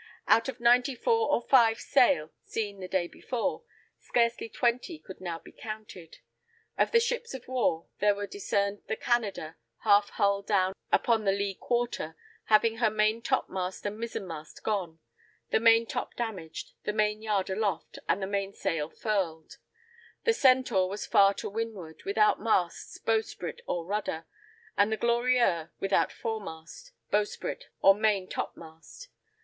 Out 0.27 0.49
of 0.49 0.59
ninety 0.59 0.95
four 0.95 1.29
or 1.29 1.43
five 1.43 1.79
sail, 1.79 2.31
seen 2.43 2.79
the 2.79 2.87
day 2.87 3.07
before, 3.07 3.63
scarcely 3.99 4.49
twenty 4.49 4.97
could 4.97 5.21
now 5.21 5.37
be 5.37 5.51
counted; 5.51 6.17
of 6.75 6.91
the 6.91 6.99
ships 6.99 7.35
of 7.35 7.47
war, 7.47 7.85
there 7.99 8.15
were 8.15 8.25
discerned 8.25 8.81
the 8.87 8.95
Canada, 8.95 9.57
half 9.83 10.09
hull 10.09 10.41
down 10.41 10.73
upon 10.91 11.23
the 11.23 11.31
lee 11.31 11.53
quarter, 11.53 12.17
having 12.45 12.77
her 12.77 12.89
main 12.89 13.21
top 13.21 13.47
mast 13.47 13.85
and 13.85 13.99
mizen 13.99 14.25
mast 14.25 14.63
gone, 14.63 14.97
the 15.51 15.59
main 15.59 15.85
top 15.85 16.15
damaged, 16.15 16.73
the 16.83 16.93
main 16.93 17.21
yard 17.21 17.51
aloft, 17.51 17.99
and 18.09 18.23
the 18.23 18.25
main 18.25 18.53
sail 18.53 18.89
furled; 18.89 19.59
the 20.23 20.33
Centaur 20.33 20.89
was 20.89 21.05
far 21.05 21.31
to 21.35 21.47
windward, 21.47 22.01
without 22.07 22.41
masts, 22.41 22.97
bowsprit 22.97 23.61
or 23.67 23.85
rudder; 23.85 24.25
and 24.75 24.91
the 24.91 24.97
Glorieux 24.97 25.69
without 25.79 26.11
fore 26.11 26.41
mast, 26.41 26.91
bowsprit 27.11 27.65
or 27.83 27.93
main 27.93 28.27
top 28.27 28.57
mast. 28.57 29.07